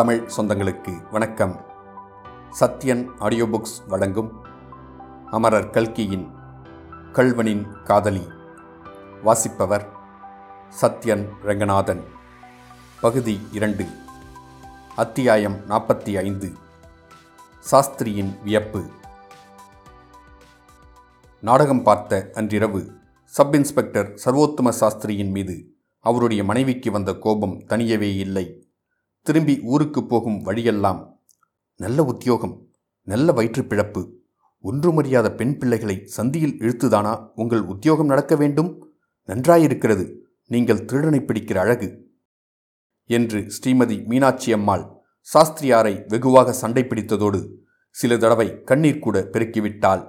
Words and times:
தமிழ் 0.00 0.28
சொந்தங்களுக்கு 0.36 1.10
வணக்கம். 1.10 1.64
Sathyan 2.60 3.06
audio 3.18 3.44
books 3.44 3.88
வழங்கும் 3.88 4.32
அமரர் 5.30 5.70
கல்கியின் 5.70 6.30
கல்வனின் 7.12 7.82
காதலி. 7.82 8.28
வாசிப்பவர் 9.22 9.88
சத்யன் 10.80 11.28
ரங்கநாதன். 11.42 12.04
பகுதி 13.00 13.40
இரண்டு. 13.52 13.86
அத்தியாயம் 14.96 15.56
நாற்பத்தி 15.68 16.18
ஐந்து. 16.18 16.52
சாஸ்திரியின் 17.70 18.42
வியப்பு. 18.42 18.84
நாடகம் 21.40 21.82
பார்த்த 21.82 22.30
அன்றிரவு 22.34 22.92
சப் 23.24 23.54
இன்ஸ்பெக்டர் 23.54 24.20
சர்வோத்தம 24.24 24.72
சாஸ்திரியின் 24.80 25.30
மீது 25.30 25.74
அவருடைய 26.00 26.44
மனைவிக்கு 26.44 26.90
வந்த 26.90 27.14
கோபம் 27.14 27.62
தனியவே 27.66 28.16
இல்லை. 28.16 28.64
திரும்பி 29.22 29.60
ஊருக்கு 29.62 30.06
போகும் 30.06 30.42
வழியெல்லாம் 30.42 31.20
நல்ல 31.76 32.04
உத்தியோகம் 32.04 32.68
நல்ல 33.00 33.32
வயிற்றுப்பிழப்பு 33.32 34.10
ஒன்றுமறியாத 34.64 35.34
பெண் 35.34 35.58
பிள்ளைகளை 35.58 36.10
சந்தியில் 36.16 36.56
இழுத்துதானா 36.58 37.30
உங்கள் 37.34 37.60
உத்தியோகம் 37.60 38.06
நடக்க 38.06 38.36
வேண்டும்? 38.36 38.92
நன்றாயிருக்கிறது. 39.24 40.26
நீங்கள் 40.46 40.84
திருடனை 40.84 41.20
பிடிக்கிற 41.20 41.54
அழகு. 41.54 42.10
என்று 43.04 43.40
ஸ்ரீமதி 43.40 44.06
மீனாட்சி 44.06 44.52
அம்மாள் 44.52 44.84
சாஸ்திரியாரை 45.34 46.04
வெகுவாக 46.08 46.52
சண்டை 46.52 46.82
பிடித்ததோடு 46.82 47.48
சில 47.90 48.16
தடவை 48.16 48.62
கண்ணீர் 48.62 48.98
கூட 48.98 49.28
பெருக்கிவிட்டாள். 49.32 50.06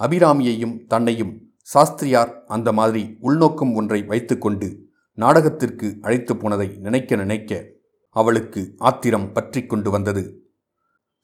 அபிராமியையும் 0.00 0.86
தன்னையும் 0.86 1.52
சாஸ்திரியார் 1.60 2.44
அந்த 2.46 2.72
மாதிரி 2.72 3.16
உள்நோக்கம் 3.20 3.74
ஒன்றை 3.74 4.02
வைத்துக்கொண்டு 4.02 4.86
நாடகத்திற்கு 5.14 5.98
அழைத்து 6.00 6.36
போனதை 6.36 6.76
நினைக்க 6.76 7.16
நினைக்க 7.16 7.72
அவளுக்கு 8.16 8.60
ஆத்திரம் 8.88 9.28
பற்றி 9.36 9.60
கொண்டு 9.66 9.90
வந்தது. 9.90 10.22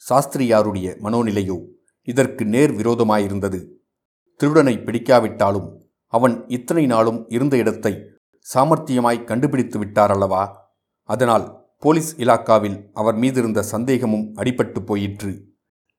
சாஸ்திரியாருடைய 0.02 0.86
மனோநிலையோ 1.04 1.58
இதற்கு 2.08 2.44
நேர் 2.54 2.72
விரோதமாயிருந்தது. 2.78 3.60
திருடனை 4.40 4.74
பிடிக்காவிட்டாலும் 4.86 5.68
அவன் 6.12 6.34
இத்தனை 6.56 6.84
நாளும் 6.92 7.20
இருந்த 7.28 7.54
இடத்தை 7.62 7.92
சாமர்த்தியமாய் 8.46 9.26
கண்டுபிடித்து 9.30 9.78
விட்டார் 9.78 10.12
அல்லவா 10.14 10.42
அதனால் 11.08 11.46
போலீஸ் 11.82 12.12
இலாக்காவில் 12.22 12.78
அவர் 12.92 13.16
மீதிருந்த 13.22 13.60
சந்தேகமும் 13.72 14.26
அடிபட்டு 14.40 14.80
போயிற்று. 14.88 15.32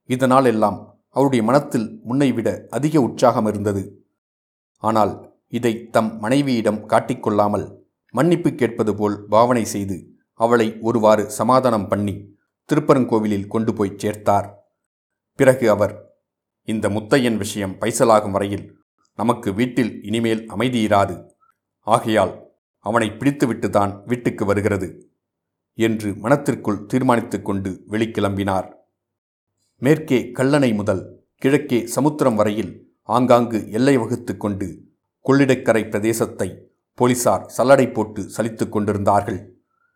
இதனால் 0.10 0.48
எல்லாம் 0.54 0.78
அவருடைய 1.16 1.42
மனத்தில் 1.48 1.88
முன்னை 2.08 2.30
விட 2.38 2.50
அதிக 2.70 2.96
உற்சாகம் 3.02 3.48
இருந்தது. 3.52 3.84
ஆனால் 4.84 5.14
இதை 5.58 5.74
தம் 5.96 6.12
மனைவியிடம் 6.20 6.82
காட்டிக்கொள்ளாமல் 6.92 7.66
மன்னிப்பு 8.14 8.50
கேட்பது 8.62 8.94
போல் 8.96 9.18
பாவனை 9.34 9.64
செய்து 9.74 9.98
அவளை 10.44 10.68
ஒருவாறு 10.82 11.24
சமாதானம் 11.32 11.88
பண்ணி 11.88 12.16
திருப்பரங்கோவிலில் 12.70 13.48
கொண்டு 13.48 13.74
போய் 13.74 13.98
சேர்த்தார். 14.02 14.48
பிறகு 15.40 15.66
அவர் 15.70 15.94
இந்த 16.68 16.90
முத்தையன் 16.90 17.38
விஷயம் 17.38 17.78
பைசலாகும் 17.82 18.32
வரையில் 18.32 18.66
நமக்கு 19.20 19.50
வீட்டில் 19.54 19.94
இனிமேல் 20.04 20.44
அமைதியிராது 20.52 21.16
ஆகையால் 21.88 22.34
அவனை 22.86 23.08
பிடித்துவிட்டுதான் 23.10 23.94
வீட்டுக்கு 24.06 24.44
வருகிறது 24.46 24.88
என்று 25.78 26.10
மனத்திற்குள் 26.16 26.86
தீர்மானித்துக் 26.86 27.46
கொண்டு 27.46 27.72
வெளிக்கிளம்பினார். 27.90 28.68
மேற்கே 29.82 30.20
கல்லணை 30.38 30.72
முதல் 30.76 31.04
கிழக்கே 31.36 31.80
சமுத்திரம் 31.88 32.36
வரையில் 32.36 32.74
ஆங்காங்கு 33.10 33.60
எல்லை 33.72 33.96
வகுத்து 33.98 34.34
கொண்டு 34.38 34.68
கொள்ளிடக்கரை 35.26 35.84
பிரதேசத்தை 35.88 36.50
போலீசார் 36.98 37.46
சல்லடை 37.58 37.88
போட்டு 37.94 38.22
சலித்துக் 38.38 38.70
கொண்டிருந்தார்கள். 38.70 39.40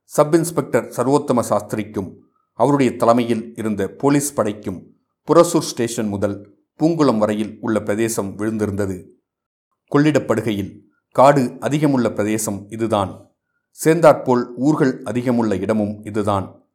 சப் 0.05 0.35
இன்ஸ்பெக்டர் 0.35 0.83
சர்வோத்தம 0.83 1.39
சாஸ்திரிக்கும் 1.39 2.19
அவருடைய 2.53 2.95
தலைமையில் 2.95 3.53
இருந்த 3.55 3.87
போலீஸ் 3.87 4.33
படைக்கும் 4.33 4.87
புரசூர் 5.27 5.67
ஸ்டேஷன் 5.69 6.07
முதல் 6.07 6.57
பூங்குளம் 6.79 7.17
வரையில் 7.17 7.57
உள்ள 7.61 7.79
பிரதேசம் 7.79 8.37
விழுந்திருந்தது. 8.37 9.07
கொள்ளிடப்படுகையில் 9.91 10.79
காடு 11.11 11.43
அதிகமுள்ள 11.45 12.09
பிரதேசம் 12.13 12.65
இதுதான். 12.69 13.33
சேர்ந்தாற்போல் 13.71 14.53
ஊர்கள் 14.55 15.01
அதிகமுள்ள 15.03 15.59
இடமும் 15.59 16.03
இதுதான். 16.03 16.65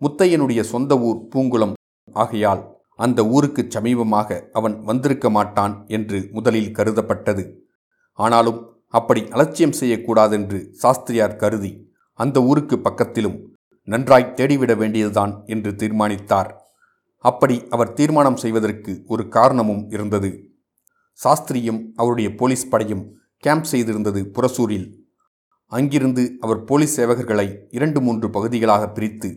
முத்தையனுடைய 0.00 0.60
சொந்த 0.60 0.98
ஊர் 0.98 1.28
பூங்குளம் 1.34 1.72
ஆகையால் 2.12 2.78
அந்த 2.96 3.26
ஊருக்குச் 3.26 3.76
சமீபமாக 3.76 4.50
அவன் 4.50 4.82
வந்திருக்க 4.82 5.30
மாட்டான் 5.30 5.84
என்று 5.86 6.28
முதலில் 6.32 6.72
கருதப்பட்டது. 6.72 7.56
ஆனாலும் 8.12 8.80
அப்படி 8.88 9.28
அலட்சியம் 9.30 9.78
செய்யக்கூடாதென்று 9.80 10.70
சாஸ்திரியார் 10.70 11.36
கருதி 11.36 11.89
அந்த 12.22 12.38
ஊருக்கு 12.42 12.76
பக்கத்திலும் 12.76 13.38
நன்றாய் 13.88 14.32
தேடிவிட 14.36 14.72
வேண்டியதுதான் 14.76 15.32
என்று 15.46 15.70
தீர்மானித்தார். 15.74 16.50
அப்படி 17.24 17.56
அவர் 17.70 17.92
தீர்மானம் 17.92 18.36
செய்வதற்கு 18.36 18.92
ஒரு 19.06 19.24
காரணமும் 19.28 19.82
இருந்தது. 19.90 20.30
சாஸ்திரியும் 21.18 21.80
அவருடைய 21.96 22.28
போலீஸ் 22.34 22.68
படையும் 22.68 23.04
கேம்ப் 23.44 23.68
செய்திருந்தது 23.72 24.20
புரசூரில். 24.36 24.88
அங்கிருந்து 25.72 26.22
அவர் 26.40 26.60
போலீஸ் 26.64 26.94
சேவகர்களை 27.00 27.46
இரண்டு 27.70 28.00
மூன்று 28.00 28.28
பகுதிகளாக 28.30 28.84
பிரித்து 28.88 29.30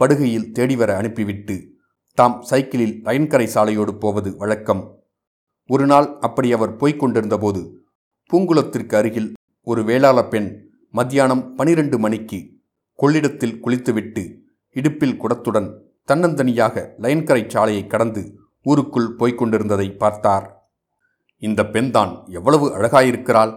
படுகையில் 0.00 0.50
தேடிவர 0.56 0.90
அனுப்பிவிட்டு 0.96 1.56
தாம் 2.18 2.36
சைக்கிளில் 2.42 2.96
லைன்கரை 3.04 3.46
சாலையோடு 3.54 3.92
போவது 3.98 4.30
வழக்கம். 4.36 4.82
ஒரு 5.70 5.84
நாள் 5.86 6.08
அப்படி 6.20 6.48
அவர் 6.52 6.72
போய்க் 6.76 6.98
கொண்டிருந்தபோது 6.98 7.60
பூங்குளத்திற்கு 8.30 8.94
அருகில் 8.94 9.30
ஒரு 9.66 9.80
வேளாள 9.84 10.18
பெண் 10.24 10.48
மத்தியானம் 10.90 11.54
பனிரெண்டு 11.54 11.98
மணிக்கு 11.98 12.38
கொள்ளிடத்தில் 12.94 13.60
குளித்துவிட்டு 13.60 14.22
இடுப்பில் 14.70 15.20
குடத்துடன் 15.22 15.68
தன்னந்தனியாக 16.12 16.94
லைன்கரை 16.98 17.46
சாலையை 17.48 17.86
கடந்து 17.86 18.22
ஊருக்குள் 18.62 19.14
போய்க் 19.16 19.38
கொண்டிருந்ததை 19.38 19.92
பார்த்தார். 19.92 20.46
இந்த 21.36 21.66
பெண்தான் 21.66 22.26
எவ்வளவு 22.26 22.66
அழகாயிருக்கிறாள் 22.76 23.52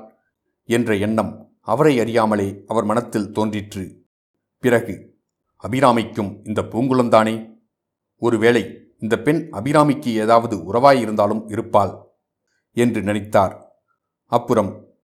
என்ற 0.63 0.95
எண்ணம் 0.95 1.31
அவரை 1.59 1.99
அறியாமலே 1.99 2.63
அவர் 2.67 2.83
மனத்தில் 2.83 3.31
தோன்றிற்று. 3.31 4.05
பிறகு 4.59 4.95
அபிராமிக்கும் 5.63 6.31
இந்த 6.43 6.61
பூங்குளந்தானே 6.61 7.35
ஒருவேளை 8.17 8.63
இந்த 8.99 9.15
பெண் 9.21 9.49
அபிராமிக்கு 9.51 10.11
ஏதாவது 10.23 10.73
உறவாயிருந்தாலும் 10.73 11.43
இருப்பாள் 11.51 11.93
என்று 12.77 13.01
நினைத்தார். 13.01 13.55
அப்புறம் 14.31 14.71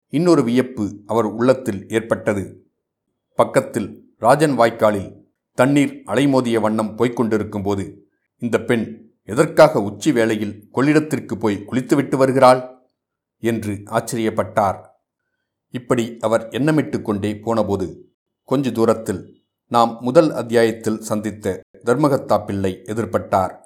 இன்னொரு 0.09 0.43
வியப்பு 0.43 0.99
அவர் 1.05 1.25
உள்ளத்தில் 1.25 1.89
ஏற்பட்டது. 1.89 2.67
பக்கத்தில் 3.35 4.15
ராஜன் 4.17 4.59
வாய்க்காலில் 4.59 5.13
தண்ணீர் 5.53 6.03
அலைமோதிய 6.05 6.59
வண்ணம் 6.59 6.95
போய்க் 6.95 7.15
கொண்டிருக்கும்போது 7.15 8.07
இந்த 8.37 8.61
பெண் 8.61 9.11
எதற்காக 9.23 9.81
உச்சி 9.81 10.11
வேளையில் 10.11 10.69
கொள்ளிடத்திற்கு 10.73 11.35
போய் 11.35 11.65
குளித்துவிட்டு 11.65 12.17
வருகிறாள்? 12.17 12.75
என்று 13.39 13.73
ஆச்சரியப்பட்டார். 13.73 14.85
இப்படி 15.69 16.17
அவர் 16.19 16.47
எண்ணமிட்டு 16.47 17.01
கொண்டே 17.01 17.39
போனபோது 17.39 18.11
கொஞ்ச 18.43 18.71
தூரத்தில் 18.71 19.43
நாம் 19.67 19.97
முதல் 19.99 20.31
அத்தியாயத்தில் 20.31 20.99
சந்தித்த 20.99 21.61
தர்மகத்தா 21.85 22.45
பிள்ளை 22.45 22.81
எதிர்பட்டார். 22.85 23.57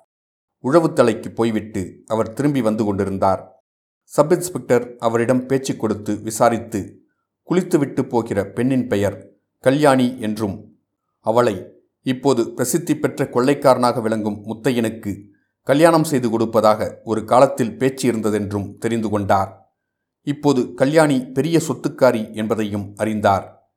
உழவுத்தலைக்கு 0.64 1.30
போய்விட்டு 1.30 2.04
அவர் 2.08 2.34
திரும்பி 2.34 2.62
வந்து 2.62 2.84
கொண்டிருந்தார். 2.84 3.61
சப் 4.04 4.34
இன்ஸ்பெக்டர் 4.34 4.96
அவரிடம் 4.98 5.46
பேச்சு 5.46 5.78
கொடுத்து 5.78 6.22
விசாரித்து 6.22 7.04
குளித்துவிட்டு 7.44 8.06
போகிற 8.06 8.46
பெண்ணின் 8.46 8.88
பெயர் 8.88 9.28
கல்யாணி 9.60 10.20
என்றும் 10.20 10.80
அவளை 11.20 11.66
இப்போது 12.02 12.54
பிரசித்தி 12.54 12.98
பெற்ற 12.98 13.24
கொள்ளைக்காரனாக 13.26 14.02
விளங்கும் 14.02 14.44
முத்தையனுக்கு 14.46 15.30
கல்யாணம் 15.64 16.04
செய்து 16.04 16.30
கொடுப்பதாக 16.30 17.02
ஒரு 17.04 17.26
காலத்தில் 17.26 17.78
பேச்சு 17.78 18.12
இருந்ததென்றும் 18.12 18.78
தெரிந்து 18.78 19.10
கொண்டார். 19.10 19.76
இப்போது 20.22 20.74
கல்யாணி 20.74 21.26
பெரிய 21.26 21.60
சொத்துக்காரி 21.68 22.34
என்பதையும் 22.34 22.94
அறிந்தார். 22.96 23.70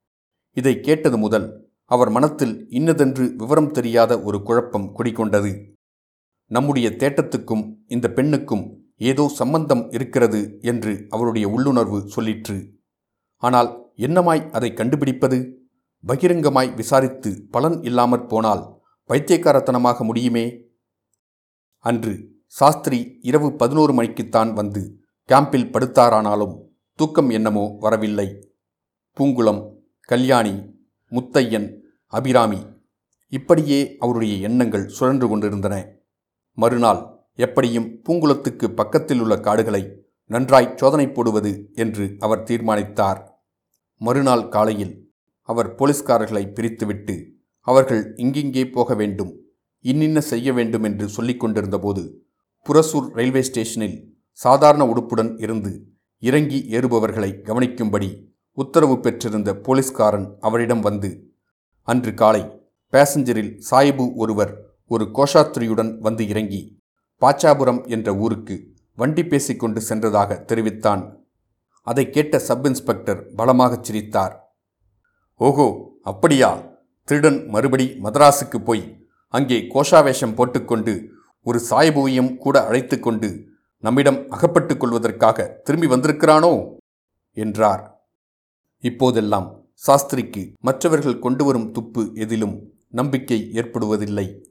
இதை 0.53 0.81
கேட்டது 0.81 1.19
முதல் 1.19 1.69
அவர் 1.85 2.11
மனத்தில் 2.11 2.69
இன்னதென்று 2.69 3.35
விவரம் 3.37 3.71
தெரியாத 3.71 4.23
ஒரு 4.23 4.43
குழப்பம் 4.43 4.95
குடிகொண்டது. 4.99 5.75
நம்முடைய 6.47 6.91
தேட்டத்துக்கும் 6.91 7.75
இந்த 7.87 8.11
பெண்ணுக்கும் 8.11 8.84
ஏதோ 8.97 9.29
சம்பந்தம் 9.29 9.91
இருக்கிறது 9.91 10.59
என்று 10.61 11.07
அவருடைய 11.11 11.49
உள்ளுணர்வு 11.49 11.99
சொல்லிற்று. 12.17 12.71
ஆனால் 13.37 13.93
என்னமாய் 13.97 14.51
அதை 14.51 14.73
கண்டுபிடிப்பது? 14.73 15.69
பகிரங்கமாய் 16.07 16.75
விசாரித்து 16.75 17.49
பலன் 17.51 17.83
இல்லாமற் 17.83 18.29
போனால் 18.29 18.83
பைத்தியக்காரத்தனமாக 19.07 20.05
முடியுமே? 20.05 20.77
அன்று 21.79 22.43
சாஸ்திரி 22.47 23.19
இரவு 23.21 23.53
பதினோரு 23.53 24.03
மணிக்குத்தான் 24.03 24.53
வந்து 24.53 25.03
கேம்பில் 25.29 25.71
படுத்தாரானாலும் 25.71 26.55
தூக்கம் 26.93 27.31
என்னமோ 27.31 27.77
வரவில்லை. 27.81 28.29
பூங்குளம் 29.17 29.63
கல்யாணி 30.01 30.55
முத்தையன் 31.13 31.69
அபிராமி 32.07 32.61
இப்படியே 33.29 33.97
அவருடைய 33.99 34.35
எண்ணங்கள் 34.37 34.89
சுழன்று 34.89 35.29
கொண்டிருந்தன. 35.29 36.03
மறுநாள் 36.53 37.14
எப்படியும் 37.35 38.03
பூங்குளத்துக்கு 38.09 38.67
பக்கத்தில் 38.67 39.21
உள்ள 39.21 39.41
காடுகளை 39.41 40.03
நன்றாய் 40.27 40.75
சோதனை 40.77 41.09
போடுவது 41.09 41.71
என்று 41.75 42.17
அவர் 42.19 42.43
தீர்மானித்தார். 42.43 43.39
மறுநாள் 43.97 44.49
காலையில் 44.49 45.13
அவர் 45.43 45.75
போலீஸ்காரர்களை 45.75 46.47
பிரித்துவிட்டு 46.47 47.25
அவர்கள் 47.61 48.15
இங்கிங்கே 48.17 48.73
போக 48.73 48.95
வேண்டும் 48.95 49.33
இன்னின்ன 49.81 50.21
செய்ய 50.21 50.53
வேண்டும் 50.53 50.83
என்று 50.83 51.09
சொல்லிக் 51.09 51.41
கொண்டிருந்தபோது 51.41 52.25
புரசூர் 52.67 53.11
ரயில்வே 53.11 53.43
ஸ்டேஷனில் 53.43 54.15
சாதாரண 54.33 54.87
உடுப்புடன் 54.87 55.43
இருந்து 55.43 55.87
இறங்கி 56.19 56.67
ஏறுபவர்களை 56.71 57.31
கவனிக்கும்படி 57.43 58.29
உத்தரவு 58.53 59.01
பெற்றிருந்த 59.01 59.55
போலீஸ்காரன் 59.55 60.37
அவரிடம் 60.41 60.81
வந்து 60.81 61.33
அன்று 61.83 62.15
காலை 62.15 62.43
பேசஞ்சரில் 62.93 63.61
சாயிபு 63.71 64.15
ஒருவர் 64.15 64.73
ஒரு 64.87 65.11
கோஷாத்திரியுடன் 65.15 65.99
வந்து 65.99 66.29
இறங்கி 66.29 66.83
பாச்சாபுரம் 67.25 67.89
என்ற 67.89 68.15
ஊருக்கு 68.15 68.73
வண்டி 68.97 69.27
பேசிக்கொண்டு 69.27 69.83
சென்றதாக 69.89 70.45
தெரிவித்தான். 70.45 71.27
அதை 71.83 72.11
கேட்ட 72.11 72.39
சப் 72.39 72.67
இன்ஸ்பெக்டர் 72.67 73.35
பலமாகச் 73.35 73.85
சிரித்தார். 73.85 74.55
ஓஹோ 75.37 75.91
அப்படியா? 76.03 76.73
திருடன் 77.05 77.47
மறுபடி 77.47 77.99
மதராஸுக்கு 78.03 78.65
போய் 78.65 79.07
அங்கே 79.29 79.61
கோஷாவேஷம் 79.61 80.35
போட்டுக்கொண்டு 80.35 81.09
ஒரு 81.43 81.61
சாய்புவையும் 81.71 82.37
கூட 82.37 82.67
அழைத்து 82.67 83.01
கொண்டு 83.01 83.49
நம்மிடம் 83.79 84.29
அகப்பட்டுக் 84.29 84.81
கொள்வதற்காக 84.81 85.61
திரும்பி 85.65 85.87
வந்திருக்கிறானோ? 85.87 86.77
என்றார். 87.33 88.09
இப்போதெல்லாம் 88.79 89.63
சாஸ்திரிக்கு 89.75 90.53
மற்றவர்கள் 90.61 91.19
கொண்டு 91.19 91.45
வரும் 91.45 91.73
துப்பு 91.73 92.11
எதிலும் 92.15 92.73
நம்பிக்கை 92.89 93.51
ஏற்படுவதில்லை. 93.53 94.45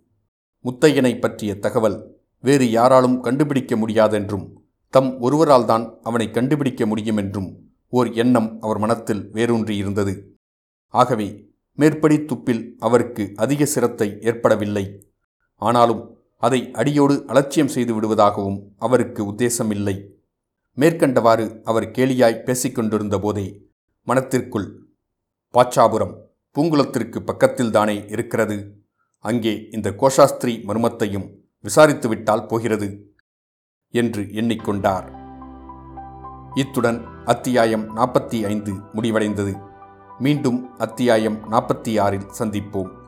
முத்தையனை 0.63 1.19
பற்றிய 1.19 1.59
தகவல் 1.59 2.12
வேறு 2.43 2.65
யாராலும் 2.71 3.17
கண்டுபிடிக்க 3.19 3.75
முடியாதென்றும் 3.75 4.45
தம் 4.93 5.11
ஒருவரால் 5.19 5.65
தான் 5.65 5.85
அவனை 6.03 6.27
கண்டுபிடிக்க 6.31 6.85
முடியும் 6.85 7.17
என்றும் 7.17 7.49
ஓர் 7.93 8.09
எண்ணம் 8.13 8.49
அவர் 8.61 8.79
மனத்தில் 8.79 9.23
வேரூன்றி 9.31 9.75
இருந்தது. 9.75 10.13
ஆகவே 10.93 11.27
மேற்படி 11.77 12.17
துப்பில் 12.29 12.63
அவருக்கு 12.79 13.23
அதிக 13.35 13.65
சிரத்தை 13.65 14.07
ஏற்படவில்லை. 14.21 14.83
ஆனாலும் 15.61 16.01
அதை 16.37 16.59
அடியோடு 16.71 17.15
அலட்சியம் 17.27 17.71
செய்து 17.75 17.93
விடுவதாகவும் 17.93 18.59
அவருக்கு 18.77 19.21
உத்தேசமில்லை. 19.31 19.95
மேற்கண்டவாறு 20.77 21.45
அவர் 21.63 21.87
கேலியாய் 21.91 22.43
பேசிக்கொண்டிருந்த 22.45 23.17
போதே 23.19 23.45
மனத்திற்குள் 24.07 24.67
பாச்சாபுரம் 25.53 26.13
பூங்குளத்திற்கு 26.55 27.19
பக்கத்தில்தானே 27.29 27.97
இருக்கிறது. 28.13 28.57
அங்கே 29.25 29.53
இந்த 29.71 29.89
கோஷாஸ்திரி 30.01 30.53
மர்மத்தையும் 30.69 31.27
விசாரித்துவிட்டால் 31.63 32.48
போகிறது 32.48 33.15
என்று 33.92 34.21
எண்ணிக்கொண்டார். 34.21 35.21
இத்துடன் 36.56 37.06
அத்தியாயம் 37.25 37.98
நாற்பத்தி 37.98 38.45
ஐந்து 38.45 38.74
முடிவடைந்தது. 38.74 39.62
மீண்டும் 40.19 40.77
அத்தியாயம் 40.77 41.51
நாற்பத்தி 41.51 42.01
ஆறில் 42.01 42.31
சந்திப்போம். 42.39 43.02